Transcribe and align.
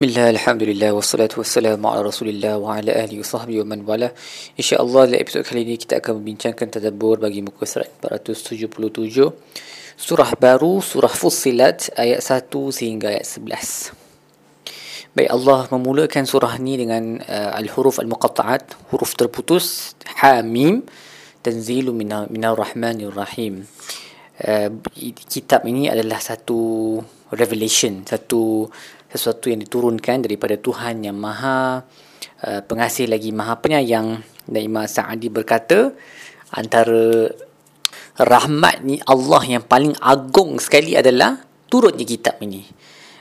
Bismillah, 0.00 0.32
Alhamdulillah, 0.32 0.90
wassalatu 0.96 1.44
wassalamu 1.44 1.92
ala 1.92 2.08
rasulillah 2.08 2.56
wa 2.56 2.72
ala 2.72 2.88
ahli 2.88 3.20
wa 3.20 3.26
sahbihi 3.32 3.60
wa 3.60 3.68
man 3.68 3.84
wala. 3.84 4.08
InsyaAllah 4.56 5.12
dalam 5.12 5.20
episod 5.20 5.44
kali 5.44 5.60
ini 5.60 5.76
kita 5.76 6.00
akan 6.00 6.24
membincangkan 6.24 6.72
tadabur 6.72 7.20
bagi 7.20 7.44
muka 7.44 7.68
surat 7.68 7.92
477 8.00 8.64
Surah 10.00 10.32
baru, 10.40 10.80
surah 10.80 11.12
Fussilat 11.12 11.92
ayat 12.00 12.24
1 12.24 12.48
sehingga 12.48 13.12
ayat 13.12 13.28
11 13.28 15.12
Baik 15.20 15.30
Allah 15.36 15.68
memulakan 15.68 16.24
surah 16.24 16.56
ini 16.56 16.80
dengan 16.80 17.20
uh, 17.20 17.60
al-huruf 17.60 18.00
al-muqatta'at 18.00 18.88
Huruf 18.96 19.12
terputus, 19.20 20.00
Hamim 20.24 20.80
Tanzilu 21.44 21.92
minar 21.92 22.56
rahmanir 22.56 23.12
rahim. 23.12 23.68
Uh, 24.40 24.80
Kitab 25.28 25.68
ini 25.68 25.92
adalah 25.92 26.24
satu 26.24 26.96
revelation, 27.36 28.00
satu 28.08 28.64
sesuatu 29.10 29.50
yang 29.50 29.60
diturunkan 29.60 30.22
daripada 30.22 30.54
Tuhan 30.54 31.02
yang 31.02 31.18
maha 31.18 31.82
uh, 32.46 32.60
pengasih 32.64 33.10
lagi 33.10 33.34
maha 33.34 33.58
penyayang. 33.58 34.22
Dan 34.50 34.60
Imam 34.66 34.86
Sa'adi 34.86 35.30
berkata 35.30 35.94
antara 36.50 37.30
rahmat 38.18 38.82
ni 38.82 38.98
Allah 39.06 39.42
yang 39.46 39.62
paling 39.62 39.94
agung 40.02 40.58
sekali 40.58 40.98
adalah 40.98 41.38
turunnya 41.70 42.06
kitab 42.06 42.38
ini. 42.42 42.62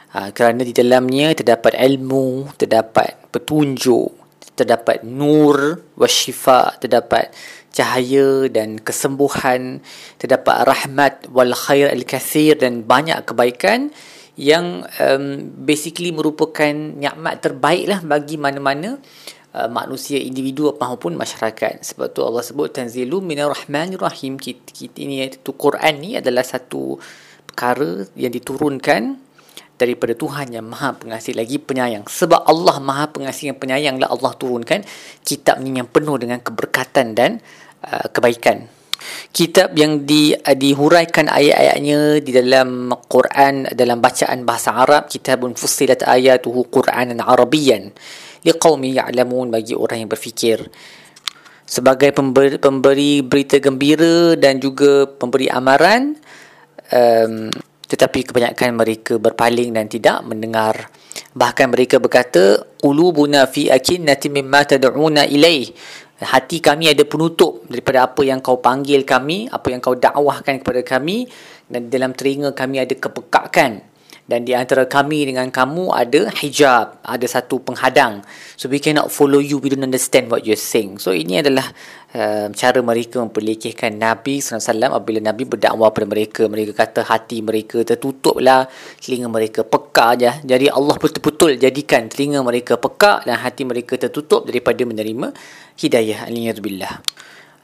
Uh, 0.09 0.33
kerana 0.33 0.65
di 0.65 0.73
dalamnya 0.73 1.37
terdapat 1.37 1.77
ilmu 1.77 2.57
terdapat 2.57 3.29
petunjuk 3.29 4.09
terdapat 4.57 5.07
nur 5.07 5.79
wasyifa 5.95 6.75
terdapat 6.83 7.31
cahaya 7.71 8.49
dan 8.51 8.81
kesembuhan 8.81 9.79
terdapat 10.19 10.67
rahmat 10.67 11.29
wal 11.31 11.53
khair 11.53 11.93
al 11.93 12.03
kathir 12.03 12.59
dan 12.59 12.83
banyak 12.83 13.23
kebaikan 13.23 13.93
yang 14.39 14.87
um, 15.03 15.51
basically 15.67 16.15
merupakan 16.15 16.71
nikmat 16.71 17.43
terbaik 17.43 17.91
lah 17.91 17.99
bagi 17.99 18.39
mana-mana 18.39 18.95
uh, 19.51 19.67
manusia 19.67 20.15
individu 20.15 20.71
maupun 20.79 21.19
masyarakat. 21.19 21.83
Sebab 21.83 22.15
tu 22.15 22.23
Allah 22.23 22.39
sebut 22.39 22.71
tanzilu 22.71 23.19
minar 23.19 23.51
kita, 23.51 24.63
kita 24.63 24.97
ini 25.03 25.27
itu 25.27 25.51
Quran 25.59 25.93
ni 25.99 26.15
adalah 26.15 26.47
satu 26.47 26.95
perkara 27.51 28.07
yang 28.15 28.31
diturunkan 28.31 29.27
daripada 29.75 30.15
Tuhan 30.15 30.55
yang 30.55 30.71
maha 30.71 30.95
pengasih 30.95 31.35
lagi 31.35 31.59
penyayang. 31.59 32.07
Sebab 32.07 32.47
Allah 32.47 32.79
maha 32.79 33.11
pengasih 33.11 33.51
yang 33.51 33.59
penyayang 33.59 33.99
lah 33.99 34.07
Allah 34.07 34.39
turunkan 34.39 34.87
kitab 35.27 35.59
ni 35.59 35.75
yang 35.75 35.91
penuh 35.91 36.15
dengan 36.15 36.39
keberkatan 36.39 37.11
dan 37.11 37.43
uh, 37.83 38.07
kebaikan 38.07 38.78
kitab 39.31 39.75
yang 39.77 40.03
di 40.03 40.33
dihuraikan 40.35 41.29
ayat-ayatnya 41.29 42.21
di 42.21 42.31
dalam 42.33 42.91
Quran 43.07 43.69
dalam 43.73 44.01
bacaan 44.01 44.43
bahasa 44.43 44.75
Arab 44.75 45.07
kitabun 45.07 45.53
fussilat 45.53 46.05
ayatuhu 46.05 46.67
Quranan 46.67 47.21
Arabian 47.21 47.93
liqaumi 48.43 48.95
ya'lamun 48.95 49.51
bagi 49.51 49.75
orang 49.75 50.05
yang 50.05 50.09
berfikir. 50.11 50.63
Sebagai 51.69 52.09
pemberi, 52.15 52.57
pemberi 52.57 53.21
berita 53.21 53.61
gembira 53.61 54.33
dan 54.33 54.57
juga 54.57 55.05
pemberi 55.05 55.45
amaran 55.53 56.17
um, 56.89 57.53
tetapi 57.89 58.29
kebanyakan 58.29 58.77
mereka 58.77 59.17
berpaling 59.17 59.73
dan 59.73 59.89
tidak 59.89 60.21
mendengar. 60.21 60.93
Bahkan 61.33 61.73
mereka 61.73 61.97
berkata 61.97 62.61
qulubuna 62.77 63.49
fi 63.49 63.69
akinnati 63.73 64.29
mimma 64.29 64.65
tad'una 64.65 65.25
ilaih 65.25 65.69
hati 66.19 66.59
kami 66.59 66.91
ada 66.91 67.03
penutup 67.07 67.63
daripada 67.71 68.11
apa 68.11 68.21
yang 68.27 68.43
kau 68.43 68.59
panggil 68.59 69.07
kami, 69.07 69.47
apa 69.47 69.67
yang 69.71 69.79
kau 69.79 69.95
dakwahkan 69.95 70.59
kepada 70.59 70.81
kami 70.83 71.31
dan 71.71 71.87
dalam 71.87 72.11
telinga 72.11 72.51
kami 72.51 72.83
ada 72.83 72.91
kepekakan 72.91 73.79
dan 74.29 74.45
di 74.45 74.53
antara 74.53 74.85
kami 74.85 75.25
dengan 75.25 75.49
kamu 75.49 75.89
ada 75.89 76.29
hijab, 76.37 77.01
ada 77.01 77.25
satu 77.25 77.57
penghadang. 77.65 78.21
So 78.53 78.69
we 78.69 78.77
cannot 78.77 79.09
follow 79.09 79.41
you, 79.41 79.57
we 79.57 79.73
don't 79.73 79.81
understand 79.81 80.29
what 80.29 80.45
you're 80.45 80.53
saying. 80.53 81.01
So 81.01 81.17
ini 81.17 81.41
adalah 81.41 81.65
uh, 82.13 82.53
cara 82.53 82.77
mereka 82.85 83.25
memperlekehkan 83.25 83.97
Nabi 83.97 84.37
SAW 84.37 84.93
apabila 84.93 85.17
Nabi 85.17 85.49
berdakwah 85.49 85.89
pada 85.89 86.05
mereka. 86.05 86.45
Mereka 86.45 86.77
kata 86.77 87.09
hati 87.09 87.41
mereka 87.41 87.81
tertutuplah, 87.81 88.69
telinga 89.01 89.33
mereka 89.33 89.65
peka 89.65 90.13
aja. 90.13 90.37
Jadi 90.45 90.69
Allah 90.69 90.93
betul-betul 91.01 91.57
jadikan 91.57 92.05
telinga 92.05 92.45
mereka 92.45 92.77
peka 92.77 93.25
dan 93.25 93.41
hati 93.41 93.65
mereka 93.65 93.97
tertutup 93.97 94.45
daripada 94.45 94.85
menerima 94.85 95.33
hidayah. 95.73 96.29
Alhamdulillah. 96.29 97.01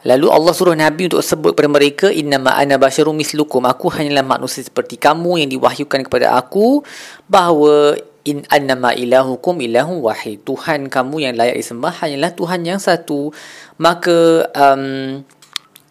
Lalu 0.05 0.29
Allah 0.29 0.53
suruh 0.53 0.77
Nabi 0.77 1.09
untuk 1.09 1.25
sebut 1.25 1.57
kepada 1.57 1.65
mereka 1.65 2.07
innama 2.13 2.53
ana 2.53 2.77
basyarum 2.77 3.17
mislukum. 3.17 3.65
Aku 3.65 3.89
hanyalah 3.89 4.21
manusia 4.21 4.61
seperti 4.61 5.01
kamu 5.01 5.41
yang 5.41 5.49
diwahyukan 5.49 6.05
kepada 6.05 6.37
aku 6.37 6.85
bahawa 7.25 7.97
in 8.21 8.45
annama 8.53 8.93
ilahukum 8.93 9.57
ilahu 9.65 10.05
wahid. 10.05 10.45
Tuhan 10.45 10.93
kamu 10.93 11.25
yang 11.25 11.33
layak 11.33 11.57
disembah 11.57 11.89
hanyalah 12.05 12.37
Tuhan 12.37 12.61
yang 12.69 12.77
satu. 12.77 13.33
Maka 13.81 14.45
um, 14.53 15.25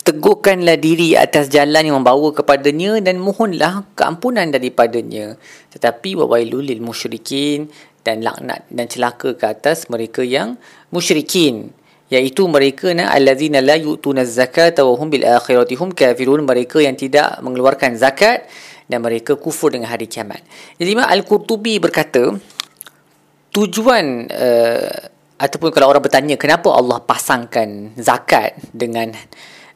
teguhkanlah 0.06 0.78
diri 0.78 1.18
atas 1.18 1.50
jalan 1.50 1.82
yang 1.82 1.98
membawa 1.98 2.30
kepadanya 2.30 3.02
dan 3.02 3.18
mohonlah 3.18 3.82
keampunan 3.98 4.46
daripadanya. 4.46 5.34
Tetapi 5.74 6.14
wawailul 6.22 6.62
lil 6.62 6.78
musyrikin 6.86 7.66
dan 8.06 8.22
laknat 8.22 8.62
dan 8.70 8.86
celaka 8.86 9.34
ke 9.34 9.42
atas 9.42 9.90
mereka 9.90 10.22
yang 10.22 10.54
musyrikin 10.94 11.74
iaitu 12.12 12.44
mereka 12.50 12.92
na 12.92 13.08
allazina 13.08 13.64
la 13.64 13.80
yu'tuna 13.80 14.28
zakata 14.28 14.84
wa 14.84 14.92
hum 14.96 15.08
bil 15.08 15.24
akhirati 15.24 15.74
hum 15.80 15.92
kafirun 15.92 16.44
mereka 16.44 16.84
yang 16.84 16.96
tidak 16.98 17.40
mengeluarkan 17.40 17.96
zakat 17.96 18.44
dan 18.84 19.00
mereka 19.00 19.40
kufur 19.40 19.72
dengan 19.72 19.88
hari 19.88 20.04
kiamat. 20.04 20.44
Jadi 20.76 20.88
Imam 20.92 21.08
Al-Qurtubi 21.08 21.80
berkata 21.80 22.36
tujuan 23.54 24.28
uh, 24.28 24.92
ataupun 25.40 25.72
kalau 25.72 25.88
orang 25.88 26.04
bertanya 26.04 26.36
kenapa 26.36 26.68
Allah 26.76 27.00
pasangkan 27.00 27.96
zakat 27.96 28.60
dengan 28.76 29.08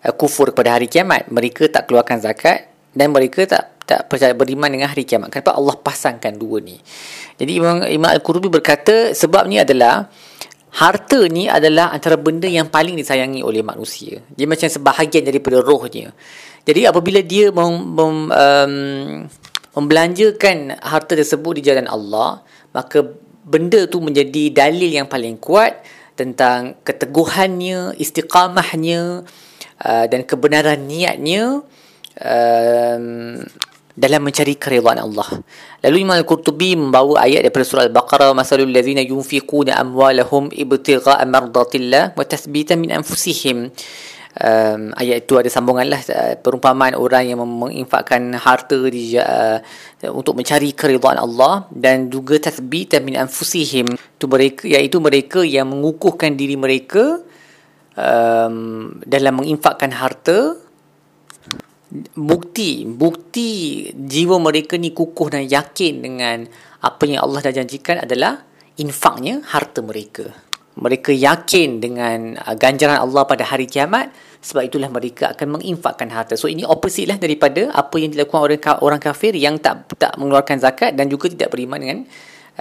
uh, 0.04 0.12
kufur 0.12 0.52
kepada 0.52 0.76
hari 0.76 0.92
kiamat, 0.92 1.32
mereka 1.32 1.64
tak 1.72 1.88
keluarkan 1.88 2.20
zakat 2.20 2.68
dan 2.92 3.08
mereka 3.08 3.48
tak 3.48 3.64
tak 3.88 4.04
percaya 4.04 4.36
beriman 4.36 4.68
dengan 4.68 4.92
hari 4.92 5.08
kiamat. 5.08 5.32
Kenapa 5.32 5.56
Allah 5.56 5.72
pasangkan 5.80 6.36
dua 6.36 6.60
ni? 6.60 6.76
Jadi 7.40 7.56
Imam, 7.56 7.80
Imam 7.88 8.12
Al-Qurtubi 8.12 8.52
berkata 8.52 9.16
sebab 9.16 9.48
ni 9.48 9.56
adalah 9.56 10.12
harta 10.72 11.24
ni 11.28 11.48
adalah 11.48 11.90
antara 11.92 12.20
benda 12.20 12.46
yang 12.46 12.68
paling 12.68 12.94
disayangi 12.94 13.40
oleh 13.40 13.64
manusia. 13.64 14.20
Dia 14.32 14.44
macam 14.44 14.68
sebahagian 14.68 15.24
daripada 15.24 15.64
rohnya. 15.64 16.12
Jadi 16.68 16.84
apabila 16.84 17.24
dia 17.24 17.48
mem, 17.48 17.72
mem, 17.96 18.16
um, 18.28 18.74
membelanjakan 19.78 20.76
harta 20.82 21.16
tersebut 21.16 21.60
di 21.60 21.62
jalan 21.64 21.88
Allah, 21.88 22.44
maka 22.76 23.00
benda 23.48 23.88
tu 23.88 24.04
menjadi 24.04 24.52
dalil 24.52 24.92
yang 24.92 25.08
paling 25.08 25.40
kuat 25.40 25.80
tentang 26.18 26.76
keteguhannya, 26.84 27.96
istiqamahnya 27.96 29.24
uh, 29.80 30.06
dan 30.10 30.20
kebenaran 30.26 30.84
niatnya 30.84 31.62
um, 32.20 33.06
dalam 33.98 34.22
mencari 34.22 34.54
keridhaan 34.54 35.02
Allah. 35.02 35.42
Lalu 35.82 35.96
Imam 36.06 36.14
Al-Qurtubi 36.14 36.78
membawa 36.78 37.26
ayat 37.26 37.42
daripada 37.42 37.66
surah 37.66 37.84
Al-Baqarah 37.90 38.30
masalul 38.30 38.70
ladzina 38.70 39.02
yunfiquna 39.02 39.74
amwalahum 39.74 40.54
ibtigha'a 40.54 41.26
mardatillah 41.26 42.14
wa 42.14 42.22
tathbitan 42.22 42.78
min 42.78 42.94
anfusihim. 42.94 43.74
Um, 44.38 44.94
ayat 44.94 45.26
itu 45.26 45.34
ada 45.34 45.50
sambungan 45.50 45.90
lah 45.90 45.98
uh, 46.14 46.38
perumpamaan 46.38 46.94
orang 46.94 47.26
yang 47.26 47.42
menginfakkan 47.42 48.38
harta 48.38 48.78
di, 48.86 49.18
uh, 49.18 49.58
untuk 50.14 50.38
mencari 50.38 50.70
keridhaan 50.78 51.18
Allah 51.18 51.66
dan 51.74 52.06
juga 52.06 52.38
tathbitan 52.38 53.02
min 53.02 53.18
anfusihim 53.18 53.98
itu 53.98 54.26
mereka 54.30 54.62
iaitu 54.62 55.02
mereka 55.02 55.42
yang 55.42 55.66
mengukuhkan 55.74 56.38
diri 56.38 56.54
mereka 56.54 57.18
um, 57.98 58.94
dalam 59.02 59.42
menginfakkan 59.42 59.90
harta 59.90 60.54
bukti 62.12 62.84
bukti 62.84 63.48
jiwa 63.96 64.36
mereka 64.36 64.76
ni 64.76 64.92
kukuh 64.92 65.32
dan 65.32 65.48
yakin 65.48 66.04
dengan 66.04 66.44
apa 66.84 67.02
yang 67.08 67.24
Allah 67.24 67.48
dah 67.48 67.54
janjikan 67.56 68.04
adalah 68.04 68.44
infaknya 68.78 69.42
harta 69.48 69.80
mereka. 69.80 70.28
Mereka 70.78 71.10
yakin 71.10 71.82
dengan 71.82 72.38
uh, 72.38 72.54
ganjaran 72.54 73.02
Allah 73.02 73.26
pada 73.26 73.42
hari 73.42 73.66
kiamat 73.66 74.14
sebab 74.38 74.62
itulah 74.70 74.86
mereka 74.86 75.34
akan 75.34 75.58
menginfakkan 75.58 76.06
harta. 76.14 76.38
So 76.38 76.46
ini 76.46 76.62
opposite 76.62 77.10
lah 77.10 77.18
daripada 77.18 77.74
apa 77.74 77.98
yang 77.98 78.14
dilakukan 78.14 78.38
orang 78.38 78.60
orang 78.84 79.00
kafir 79.02 79.34
yang 79.34 79.58
tak 79.58 79.90
tak 79.98 80.14
mengeluarkan 80.14 80.62
zakat 80.62 80.94
dan 80.94 81.10
juga 81.10 81.26
tidak 81.26 81.50
beriman 81.50 81.78
dengan 81.82 81.98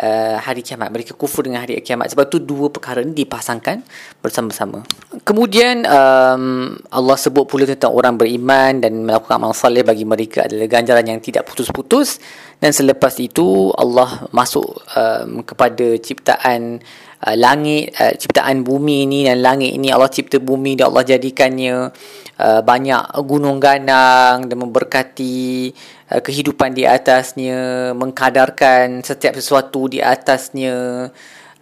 uh, 0.02 0.42
hari 0.42 0.66
kiamat. 0.66 0.90
Mereka 0.90 1.14
kufur 1.14 1.46
dengan 1.46 1.62
hari 1.62 1.78
kiamat. 1.86 2.10
Sebab 2.10 2.26
tu 2.26 2.42
dua 2.42 2.74
perkara 2.74 3.06
ni 3.06 3.14
dipasangkan 3.14 3.86
bersama-sama 4.26 4.82
kemudian 5.28 5.84
um, 5.84 6.72
Allah 6.88 7.18
sebut 7.20 7.44
pula 7.44 7.68
tentang 7.68 7.92
orang 7.92 8.16
beriman 8.16 8.80
dan 8.80 9.04
melakukan 9.04 9.36
amal 9.36 9.52
salih 9.52 9.84
bagi 9.84 10.08
mereka 10.08 10.48
adalah 10.48 10.72
ganjaran 10.72 11.04
yang 11.04 11.20
tidak 11.20 11.44
putus-putus. 11.44 12.24
Dan 12.58 12.72
selepas 12.72 13.12
itu 13.20 13.76
Allah 13.76 14.32
masuk 14.32 14.64
um, 14.96 15.44
kepada 15.44 16.00
ciptaan 16.00 16.80
uh, 17.28 17.36
langit 17.36 17.92
uh, 18.00 18.16
ciptaan 18.16 18.64
bumi 18.64 19.04
ini. 19.04 19.28
Dan 19.28 19.44
langit 19.44 19.76
ini 19.76 19.92
Allah 19.92 20.08
cipta 20.08 20.40
bumi 20.40 20.80
dan 20.80 20.96
Allah 20.96 21.04
jadikannya 21.04 21.92
uh, 22.40 22.62
banyak 22.64 23.04
gunung 23.28 23.60
ganang 23.60 24.48
dan 24.48 24.58
memberkati 24.58 25.76
uh, 26.16 26.22
kehidupan 26.24 26.72
di 26.72 26.88
atasnya 26.88 27.92
mengkadarkan 27.92 29.04
setiap 29.04 29.36
sesuatu 29.36 29.92
di 29.92 30.00
atasnya 30.00 31.12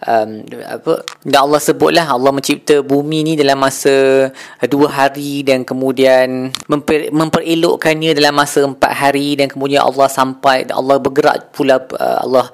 um, 0.04 0.44
apa 0.68 1.06
dan 1.24 1.40
Allah 1.48 1.62
sebutlah 1.64 2.04
Allah 2.04 2.32
mencipta 2.36 2.84
bumi 2.84 3.24
ni 3.24 3.34
dalam 3.40 3.56
masa 3.62 4.28
dua 4.68 4.88
hari 4.92 5.48
dan 5.48 5.64
kemudian 5.64 6.52
memper, 6.68 7.14
memperelokkannya 7.16 8.12
dalam 8.12 8.36
masa 8.36 8.68
empat 8.68 8.92
hari 8.92 9.40
dan 9.40 9.48
kemudian 9.48 9.86
Allah 9.86 10.12
sampai 10.12 10.68
Allah 10.68 11.00
bergerak 11.00 11.56
pula 11.56 11.80
uh, 11.80 12.20
Allah 12.26 12.52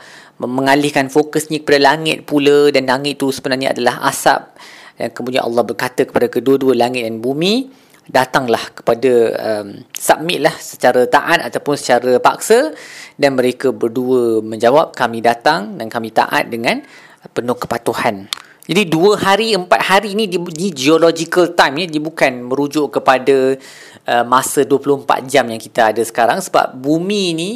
mengalihkan 0.48 1.10
fokusnya 1.10 1.62
kepada 1.62 1.94
langit 1.94 2.26
pula 2.26 2.74
dan 2.74 2.90
langit 2.90 3.22
itu 3.22 3.30
sebenarnya 3.30 3.78
adalah 3.78 4.02
asap. 4.10 4.58
Dan 4.98 5.10
kemudian 5.14 5.46
Allah 5.46 5.64
berkata 5.66 6.06
kepada 6.06 6.30
kedua-dua 6.30 6.78
langit 6.78 7.06
dan 7.06 7.22
bumi 7.22 7.70
datanglah 8.12 8.60
kepada 8.74 9.12
um, 9.38 9.86
submit 9.94 10.42
lah 10.42 10.54
secara 10.58 11.06
taat 11.06 11.46
ataupun 11.46 11.76
secara 11.78 12.12
paksa. 12.18 12.74
Dan 13.18 13.38
mereka 13.38 13.70
berdua 13.70 14.42
menjawab 14.42 14.98
kami 14.98 15.22
datang 15.22 15.78
dan 15.78 15.90
kami 15.90 16.10
taat 16.10 16.50
dengan 16.50 16.82
penuh 17.30 17.58
kepatuhan 17.58 18.26
jadi 18.72 18.86
dua 18.86 19.18
hari, 19.18 19.58
empat 19.58 19.82
hari 19.82 20.14
ni 20.14 20.30
di, 20.30 20.38
di 20.38 20.70
geological 20.70 21.58
time 21.58 21.82
ni 21.82 21.86
dia 21.90 21.98
bukan 21.98 22.46
merujuk 22.46 22.94
kepada 22.94 23.58
uh, 24.06 24.24
masa 24.24 24.62
24 24.62 25.26
jam 25.26 25.50
yang 25.50 25.58
kita 25.58 25.90
ada 25.90 26.00
sekarang 26.06 26.40
sebab 26.40 26.78
bumi 26.78 27.34
ni 27.34 27.52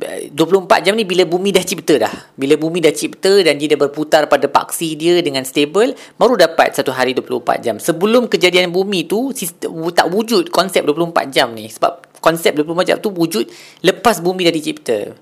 24 0.00 0.84
jam 0.84 0.96
ni 0.96 1.04
bila 1.04 1.28
bumi 1.28 1.52
dah 1.52 1.62
cipta 1.62 2.00
dah. 2.00 2.14
Bila 2.34 2.56
bumi 2.56 2.80
dah 2.80 2.90
cipta 2.90 3.44
dan 3.44 3.60
dia 3.60 3.72
dah 3.72 3.78
berputar 3.78 4.26
pada 4.26 4.48
paksi 4.48 4.96
dia 4.96 5.20
dengan 5.20 5.44
stable, 5.44 5.92
baru 6.16 6.40
dapat 6.40 6.72
satu 6.72 6.90
hari 6.90 7.12
24 7.12 7.64
jam. 7.64 7.76
Sebelum 7.76 8.26
kejadian 8.26 8.72
bumi 8.72 9.04
tu, 9.04 9.30
sistem, 9.36 9.76
tak 9.92 10.08
wujud 10.08 10.48
konsep 10.48 10.82
24 10.82 11.30
jam 11.30 11.52
ni. 11.52 11.68
Sebab 11.68 12.20
konsep 12.24 12.56
24 12.56 12.88
jam 12.88 12.96
tu 12.98 13.12
wujud 13.12 13.44
lepas 13.84 14.24
bumi 14.24 14.48
dah 14.48 14.54
dicipta. 14.54 15.14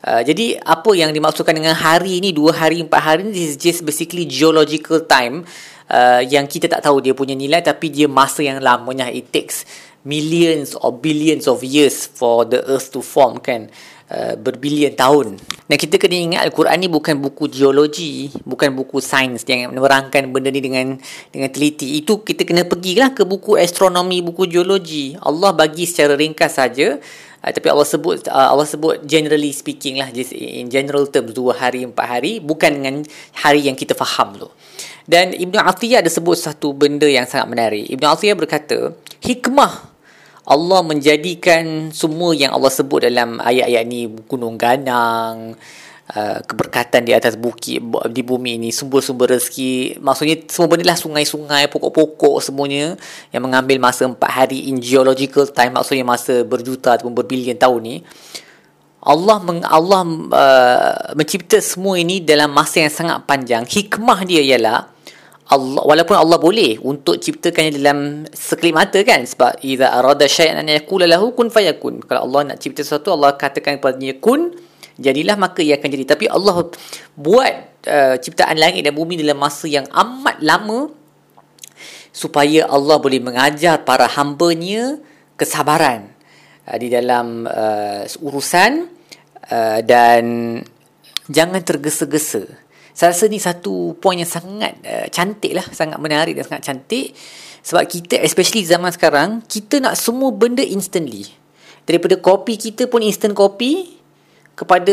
Uh, 0.00 0.24
jadi 0.24 0.56
apa 0.64 0.96
yang 0.96 1.12
dimaksudkan 1.12 1.52
dengan 1.52 1.76
hari 1.76 2.24
ni, 2.24 2.32
dua 2.32 2.56
hari, 2.56 2.80
empat 2.80 3.00
hari 3.04 3.22
ni, 3.28 3.36
is 3.36 3.60
just 3.60 3.84
basically 3.84 4.24
geological 4.24 5.04
time 5.04 5.44
uh, 5.92 6.24
yang 6.24 6.48
kita 6.48 6.72
tak 6.72 6.80
tahu 6.80 7.04
dia 7.04 7.12
punya 7.12 7.36
nilai 7.36 7.60
tapi 7.60 7.92
dia 7.92 8.08
masa 8.08 8.40
yang 8.40 8.64
lamanya. 8.64 9.12
It 9.12 9.28
takes 9.28 9.68
millions 10.08 10.72
or 10.72 10.96
billions 10.96 11.44
of 11.44 11.60
years 11.60 12.08
for 12.08 12.48
the 12.48 12.64
earth 12.64 12.88
to 12.96 13.04
form 13.04 13.44
kan. 13.44 13.68
Uh, 14.10 14.34
berbilion 14.34 14.90
tahun. 14.98 15.38
Dan 15.70 15.76
kita 15.78 15.94
kena 15.94 16.18
ingat 16.18 16.42
Al-Quran 16.42 16.82
ni 16.82 16.90
bukan 16.90 17.22
buku 17.22 17.46
geologi, 17.46 18.26
bukan 18.42 18.74
buku 18.74 18.98
sains 18.98 19.46
yang 19.46 19.70
menerangkan 19.70 20.26
benda 20.34 20.50
ni 20.50 20.58
dengan 20.58 20.98
dengan 21.30 21.46
teliti. 21.46 21.94
Itu 21.94 22.26
kita 22.26 22.42
kena 22.42 22.66
pergilah 22.66 23.14
ke 23.14 23.22
buku 23.22 23.54
astronomi, 23.54 24.18
buku 24.18 24.50
geologi. 24.50 25.14
Allah 25.14 25.54
bagi 25.54 25.86
secara 25.86 26.18
ringkas 26.18 26.58
saja. 26.58 26.98
Uh, 27.40 27.52
tapi 27.52 27.72
Allah 27.72 27.88
sebut 27.88 28.28
uh, 28.28 28.52
Allah 28.52 28.68
sebut 28.68 29.00
generally 29.08 29.48
speaking 29.48 29.96
lah 29.96 30.12
just 30.12 30.36
in 30.36 30.68
general 30.68 31.08
terms 31.08 31.32
dua 31.32 31.56
hari 31.56 31.88
empat 31.88 32.04
hari 32.04 32.36
bukan 32.36 32.68
dengan 32.68 32.96
hari 33.32 33.64
yang 33.64 33.76
kita 33.76 33.96
faham 33.96 34.36
tu. 34.36 34.48
Dan 35.08 35.32
Ibn 35.32 35.66
Athiyah 35.66 36.04
ada 36.04 36.12
sebut 36.12 36.36
satu 36.36 36.76
benda 36.76 37.08
yang 37.08 37.24
sangat 37.24 37.48
menarik. 37.50 37.88
Ibn 37.90 38.04
Athiyah 38.14 38.36
berkata, 38.38 38.94
hikmah 39.24 39.90
Allah 40.46 40.80
menjadikan 40.82 41.90
semua 41.90 42.34
yang 42.34 42.54
Allah 42.54 42.70
sebut 42.70 43.06
dalam 43.06 43.42
ayat-ayat 43.42 43.84
ni 43.86 44.06
gunung 44.26 44.54
ganang 44.54 45.58
uh, 46.14 46.38
keberkatan 46.44 47.06
di 47.06 47.12
atas 47.14 47.38
bukit 47.38 47.80
di 48.10 48.22
bumi 48.22 48.58
ini 48.58 48.70
sumber-sumber 48.74 49.30
rezeki. 49.38 50.02
Maksudnya 50.02 50.36
semua 50.50 50.68
benda 50.70 50.90
lah 50.90 50.98
sungai-sungai 50.98 51.70
pokok-pokok 51.70 52.42
semuanya 52.42 52.98
yang 53.30 53.46
mengambil 53.46 53.78
masa 53.78 54.06
empat 54.06 54.30
hari 54.30 54.70
in 54.70 54.82
geological 54.82 55.46
time 55.50 55.78
maksudnya 55.78 56.04
masa 56.06 56.42
berjuta 56.42 56.98
ataupun 56.98 57.14
berbilion 57.14 57.56
tahun 57.56 57.80
ni. 57.80 57.96
Allah 59.00 59.40
meng, 59.40 59.64
Allah 59.64 60.04
uh, 60.04 61.16
mencipta 61.16 61.56
semua 61.64 61.96
ini 61.96 62.20
dalam 62.20 62.52
masa 62.52 62.84
yang 62.84 62.92
sangat 62.92 63.24
panjang. 63.24 63.64
Hikmah 63.64 64.28
dia 64.28 64.44
ialah 64.44 64.92
Allah 65.50 65.82
walaupun 65.82 66.14
Allah 66.14 66.38
boleh 66.38 66.78
untuk 66.78 67.18
ciptakannya 67.18 67.74
dalam 67.74 68.22
sekelip 68.30 68.70
mata 68.70 69.02
kan 69.02 69.26
sebab 69.26 69.58
idza 69.66 69.90
arada 69.90 70.22
syai'an 70.30 70.62
an 70.62 70.70
yaqula 70.70 71.10
lahu 71.10 71.34
kun 71.34 71.50
fayakun. 71.50 72.04
Kalau 72.06 72.28
Allah 72.28 72.54
nak 72.54 72.62
cipta 72.62 72.86
sesuatu 72.86 73.10
Allah 73.10 73.34
katakan 73.34 73.82
kepadanya 73.82 74.20
kun 74.22 74.54
jadilah 75.00 75.36
maka 75.40 75.64
ia 75.64 75.80
akan 75.80 75.88
jadi. 75.88 76.04
Tapi 76.04 76.28
Allah 76.28 76.68
buat 77.16 77.54
uh, 77.88 78.16
ciptaan 78.20 78.60
langit 78.60 78.84
dan 78.84 78.92
bumi 78.92 79.16
dalam 79.16 79.40
masa 79.40 79.64
yang 79.66 79.88
amat 79.88 80.44
lama 80.44 80.92
supaya 82.12 82.68
Allah 82.68 83.00
boleh 83.00 83.18
mengajar 83.22 83.80
para 83.82 84.04
hamba-Nya 84.04 85.00
kesabaran 85.40 86.12
uh, 86.68 86.76
di 86.76 86.92
dalam 86.92 87.48
uh, 87.48 88.04
urusan 88.20 88.86
uh, 89.48 89.80
dan 89.80 90.22
jangan 91.26 91.62
tergesa-gesa. 91.64 92.44
Saya 92.90 93.16
rasa 93.16 93.24
ni 93.32 93.40
satu 93.40 93.96
poin 93.96 94.20
yang 94.20 94.28
sangat 94.28 94.76
uh, 94.84 95.06
cantik 95.08 95.56
lah 95.56 95.64
sangat 95.72 95.96
menarik 95.96 96.36
dan 96.36 96.44
sangat 96.44 96.64
cantik. 96.68 97.16
Sebab 97.60 97.84
kita 97.88 98.16
especially 98.24 98.64
zaman 98.64 98.88
sekarang 98.92 99.44
kita 99.44 99.80
nak 99.80 99.96
semua 99.96 100.32
benda 100.32 100.64
instantly. 100.64 101.28
Daripada 101.84 102.16
kopi 102.20 102.56
kita 102.56 102.88
pun 102.88 103.00
instant 103.04 103.36
kopi 103.36 103.99
kepada 104.60 104.92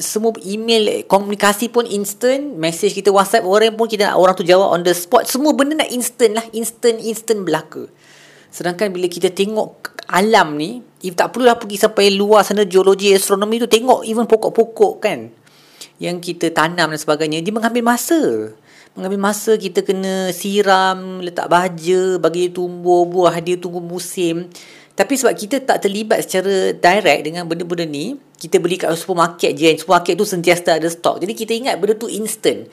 semua 0.00 0.32
email 0.40 1.04
komunikasi 1.04 1.68
pun 1.68 1.84
instant 1.84 2.56
message 2.56 2.96
kita 2.96 3.12
whatsapp 3.12 3.44
orang 3.44 3.76
pun 3.76 3.84
kita 3.84 4.08
nak 4.08 4.16
orang 4.16 4.32
tu 4.32 4.40
jawab 4.40 4.72
on 4.72 4.80
the 4.80 4.96
spot. 4.96 5.28
Semua 5.28 5.52
benda 5.52 5.76
nak 5.84 5.92
instant 5.92 6.32
lah 6.32 6.46
instant 6.56 6.96
instant 6.96 7.44
belaka. 7.44 7.92
Sedangkan 8.48 8.88
bila 8.88 9.12
kita 9.12 9.28
tengok 9.28 9.92
alam 10.08 10.56
ni 10.56 10.80
if 11.04 11.12
tak 11.12 11.36
perlulah 11.36 11.60
pergi 11.60 11.76
sampai 11.76 12.16
luar 12.16 12.40
sana 12.40 12.64
geologi 12.64 13.12
astronomi 13.12 13.60
tu 13.60 13.68
tengok 13.68 14.00
even 14.08 14.24
pokok-pokok 14.24 14.94
kan 15.04 15.28
yang 16.00 16.16
kita 16.16 16.48
tanam 16.48 16.88
dan 16.88 16.96
sebagainya 16.96 17.44
dia 17.44 17.52
mengambil 17.52 17.84
masa. 17.84 18.56
Mengambil 18.96 19.28
masa 19.28 19.60
kita 19.60 19.84
kena 19.84 20.32
siram 20.32 21.20
letak 21.20 21.52
baja 21.52 22.16
bagi 22.16 22.48
dia 22.48 22.56
tumbuh 22.56 23.04
buah 23.04 23.36
dia 23.44 23.60
tunggu 23.60 23.84
musim. 23.84 24.48
Tapi 24.96 25.20
sebab 25.20 25.36
kita 25.36 25.60
tak 25.60 25.84
terlibat 25.84 26.24
secara 26.24 26.72
direct 26.72 27.20
dengan 27.28 27.44
benda-benda 27.44 27.84
ni 27.84 28.16
kita 28.42 28.58
beli 28.58 28.74
kat 28.74 28.90
supermarket 28.98 29.54
je 29.54 29.78
supermarket 29.78 30.18
tu 30.18 30.26
sentiasa 30.26 30.82
ada 30.82 30.90
stok 30.90 31.22
jadi 31.22 31.32
kita 31.38 31.52
ingat 31.54 31.74
benda 31.78 31.94
tu 31.94 32.10
instant 32.10 32.66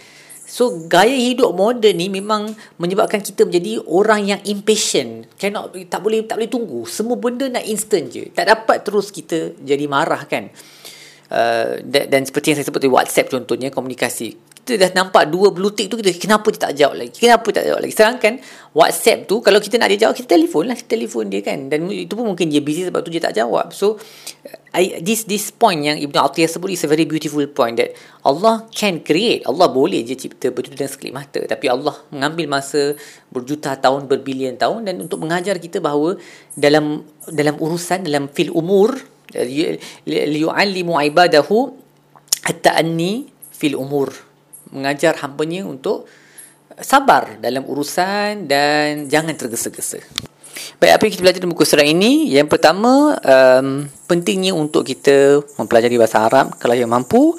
So 0.49 0.89
gaya 0.89 1.13
hidup 1.13 1.53
moden 1.53 1.93
ni 1.93 2.09
memang 2.09 2.57
menyebabkan 2.81 3.21
kita 3.21 3.45
menjadi 3.45 3.85
orang 3.85 4.33
yang 4.33 4.41
impatient. 4.49 5.29
Cannot 5.37 5.77
tak 5.85 6.01
boleh 6.01 6.25
tak 6.25 6.41
boleh 6.41 6.49
tunggu. 6.49 6.89
Semua 6.89 7.21
benda 7.21 7.45
nak 7.45 7.61
instant 7.69 8.09
je. 8.09 8.33
Tak 8.33 8.49
dapat 8.49 8.81
terus 8.81 9.13
kita 9.13 9.53
jadi 9.61 9.85
marah 9.85 10.25
kan. 10.25 10.49
Uh, 11.29 11.77
dan, 11.85 12.09
dan 12.09 12.21
seperti 12.25 12.49
yang 12.49 12.57
saya 12.57 12.65
sebut 12.65 12.81
tadi 12.81 12.89
WhatsApp 12.89 13.29
contohnya 13.29 13.69
komunikasi 13.69 14.48
kita 14.69 14.85
dah 14.85 15.01
nampak 15.01 15.33
dua 15.33 15.49
blue 15.49 15.73
tick 15.73 15.89
tu 15.89 15.97
kita 15.97 16.13
kenapa 16.21 16.53
dia 16.53 16.61
tak 16.69 16.73
jawab 16.77 17.01
lagi 17.01 17.17
kenapa 17.17 17.49
tak 17.49 17.65
jawab 17.65 17.81
lagi 17.81 17.93
sedangkan 17.97 18.33
WhatsApp 18.77 19.25
tu 19.25 19.41
kalau 19.41 19.57
kita 19.57 19.81
nak 19.81 19.89
dia 19.89 20.05
jawab 20.05 20.13
kita 20.13 20.37
telefon 20.37 20.69
lah 20.69 20.77
kita 20.77 20.93
telefon 20.93 21.25
dia 21.33 21.41
kan 21.41 21.73
dan 21.73 21.89
itu 21.89 22.13
pun 22.13 22.29
mungkin 22.29 22.53
dia 22.53 22.61
busy 22.61 22.85
sebab 22.85 23.01
tu 23.01 23.09
dia 23.09 23.17
tak 23.17 23.33
jawab 23.33 23.73
so 23.73 23.97
I, 24.69 25.01
this 25.01 25.25
this 25.25 25.49
point 25.49 25.81
yang 25.81 25.97
Ibn 25.97 26.29
Atiyah 26.29 26.45
sebut 26.45 26.69
is 26.69 26.85
a 26.85 26.89
very 26.93 27.09
beautiful 27.09 27.41
point 27.49 27.81
that 27.81 27.97
Allah 28.21 28.69
can 28.69 29.01
create 29.01 29.41
Allah 29.49 29.65
boleh 29.73 30.05
je 30.05 30.13
cipta 30.13 30.53
betul 30.53 30.77
dengan 30.77 30.93
sekelip 30.93 31.17
mata 31.17 31.41
tapi 31.49 31.65
Allah 31.65 31.97
mengambil 32.13 32.45
masa 32.45 32.93
berjuta 33.33 33.73
tahun 33.73 34.05
berbilion 34.05 34.61
tahun 34.61 34.85
dan 34.85 35.01
untuk 35.01 35.25
mengajar 35.25 35.57
kita 35.57 35.81
bahawa 35.81 36.21
dalam 36.53 37.01
dalam 37.25 37.57
urusan 37.57 38.05
dalam 38.05 38.29
fil 38.29 38.53
umur 38.53 38.93
liyu'allimu 40.05 40.93
ibadahu 41.09 41.73
at-ta'anni 42.45 43.33
fil 43.49 43.73
umur 43.73 44.28
mengajar 44.73 45.17
hamba-Nya 45.19 45.65
untuk 45.65 46.09
sabar 46.79 47.37
dalam 47.43 47.67
urusan 47.67 48.47
dan 48.47 49.11
jangan 49.11 49.35
tergesa-gesa. 49.35 49.99
Baik, 50.79 50.91
apa 50.95 51.01
yang 51.07 51.13
kita 51.15 51.23
belajar 51.23 51.39
dalam 51.43 51.53
buku 51.55 51.65
surah 51.67 51.87
ini? 51.87 52.31
Yang 52.31 52.47
pertama, 52.51 53.15
um, 53.19 53.87
pentingnya 54.07 54.55
untuk 54.55 54.87
kita 54.87 55.43
mempelajari 55.59 55.95
bahasa 55.99 56.23
Arab 56.23 56.55
kalau 56.59 56.75
yang 56.75 56.91
mampu 56.91 57.35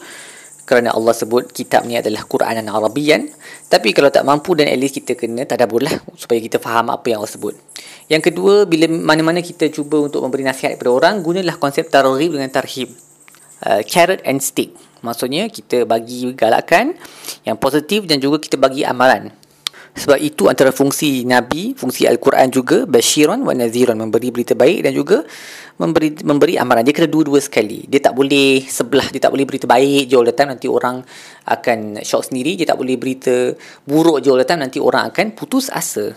kerana 0.65 0.95
Allah 0.95 1.11
sebut 1.11 1.51
kitab 1.51 1.83
ni 1.83 1.99
adalah 1.99 2.23
Quran 2.23 2.63
dan 2.63 2.71
Arabian. 2.71 3.27
Tapi 3.67 3.91
kalau 3.91 4.07
tak 4.13 4.23
mampu 4.23 4.55
dan 4.55 4.71
at 4.71 4.79
least 4.79 5.03
kita 5.03 5.19
kena 5.19 5.43
tadabbur 5.43 5.83
lah 5.83 5.99
supaya 6.15 6.39
kita 6.39 6.63
faham 6.63 6.95
apa 6.95 7.11
yang 7.11 7.19
Allah 7.19 7.35
sebut. 7.35 7.59
Yang 8.07 8.31
kedua, 8.31 8.71
bila 8.71 8.87
mana-mana 8.87 9.43
kita 9.43 9.67
cuba 9.75 9.99
untuk 9.99 10.23
memberi 10.23 10.47
nasihat 10.47 10.79
kepada 10.79 10.91
orang, 10.95 11.15
gunalah 11.27 11.59
konsep 11.59 11.91
targhib 11.91 12.39
dengan 12.39 12.51
tarhib. 12.55 13.10
Uh, 13.61 13.85
carrot 13.85 14.25
and 14.25 14.41
stick. 14.41 14.73
Maksudnya, 15.05 15.49
kita 15.53 15.85
bagi 15.85 16.33
galakan 16.33 16.97
yang 17.45 17.61
positif 17.61 18.09
dan 18.09 18.17
juga 18.17 18.41
kita 18.41 18.57
bagi 18.57 18.85
amalan. 18.89 19.33
sebab 19.91 20.19
itu 20.23 20.47
antara 20.47 20.71
fungsi 20.71 21.27
Nabi, 21.27 21.75
fungsi 21.75 22.07
Al-Quran 22.07 22.49
juga 22.55 22.87
basyiran 22.87 23.43
wa 23.43 23.51
nadhiran 23.51 23.99
memberi 23.99 24.31
berita 24.31 24.55
baik 24.55 24.87
dan 24.87 24.93
juga 24.95 25.27
memberi 25.81 26.15
memberi 26.23 26.55
amaran. 26.61 26.87
Dia 26.87 26.95
kena 26.95 27.11
dua-dua 27.11 27.43
sekali. 27.43 27.89
Dia 27.91 27.99
tak 27.99 28.15
boleh 28.15 28.63
sebelah 28.69 29.09
dia 29.11 29.19
tak 29.19 29.33
boleh 29.35 29.49
berita 29.49 29.67
baik 29.67 30.07
je 30.07 30.15
all 30.15 30.29
the 30.29 30.37
time 30.37 30.55
nanti 30.55 30.71
orang 30.71 31.03
akan 31.49 32.05
shock 32.07 32.31
sendiri. 32.31 32.55
Dia 32.55 32.71
tak 32.71 32.79
boleh 32.79 32.95
berita 33.01 33.57
buruk 33.89 34.23
je 34.23 34.31
all 34.31 34.41
the 34.41 34.47
time 34.47 34.63
nanti 34.63 34.79
orang 34.79 35.11
akan 35.11 35.35
putus 35.35 35.73
asa. 35.73 36.15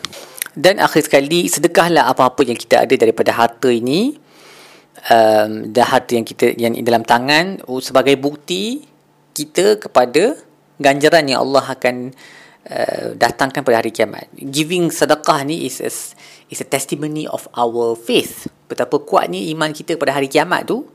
Dan 0.53 0.77
akhir 0.77 1.09
sekali 1.09 1.50
sedekahlah 1.50 2.05
apa-apa 2.13 2.45
yang 2.45 2.59
kita 2.59 2.85
ada 2.85 2.93
daripada 2.93 3.33
harta 3.33 3.73
ini 3.73 4.13
um, 5.09 5.51
dan 5.71 5.85
harta 5.88 6.12
yang 6.13 6.25
kita 6.27 6.53
yang 6.55 6.73
dalam 6.85 7.03
tangan 7.05 7.62
oh, 7.65 7.81
sebagai 7.81 8.17
bukti 8.19 8.85
kita 9.33 9.81
kepada 9.81 10.38
ganjaran 10.77 11.25
yang 11.25 11.41
Allah 11.41 11.65
akan 11.73 11.95
uh, 12.69 13.05
datangkan 13.17 13.65
pada 13.65 13.81
hari 13.81 13.89
kiamat. 13.89 14.29
Giving 14.38 14.93
sedekah 14.93 15.41
ni 15.45 15.65
is 15.65 15.81
a, 15.81 15.89
is 16.50 16.59
a 16.62 16.67
testimony 16.67 17.25
of 17.25 17.50
our 17.57 17.97
faith. 17.97 18.50
Betapa 18.69 19.01
kuatnya 19.01 19.41
iman 19.53 19.73
kita 19.73 19.97
pada 19.97 20.13
hari 20.17 20.29
kiamat 20.29 20.69
tu 20.69 20.85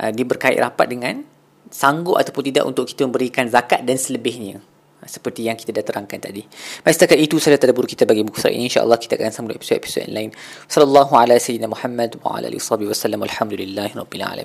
uh, 0.00 0.10
dia 0.12 0.24
berkait 0.28 0.60
rapat 0.60 0.86
dengan 0.88 1.24
sanggup 1.72 2.20
ataupun 2.20 2.52
tidak 2.52 2.64
untuk 2.68 2.84
kita 2.84 3.08
memberikan 3.08 3.48
zakat 3.48 3.82
dan 3.82 3.96
selebihnya 3.96 4.60
seperti 5.06 5.46
yang 5.46 5.56
kita 5.56 5.70
dah 5.70 5.84
terangkan 5.86 6.18
tadi. 6.20 6.42
Baik 6.84 6.94
setakat 6.98 7.18
itu 7.22 7.38
sahaja 7.40 7.62
tadabbur 7.62 7.86
kita 7.86 8.04
bagi 8.04 8.26
muka 8.26 8.42
surat 8.42 8.54
ini 8.58 8.66
insya-Allah 8.68 8.98
kita 8.98 9.14
akan 9.16 9.32
sambung 9.32 9.54
episod-episod 9.54 10.10
lain. 10.10 10.30
Sallallahu 10.66 11.12
alaihi 11.14 11.38
wasallam 11.40 11.70
Muhammad 11.70 12.10
wa 12.20 12.36
ala 12.36 12.50
alihi 12.50 12.60
wasallam 12.60 13.20
alhamdulillahirabbil 13.22 14.24
alamin. 14.24 14.42